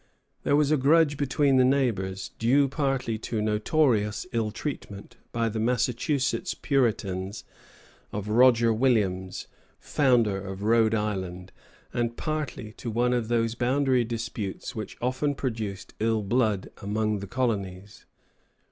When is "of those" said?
13.13-13.53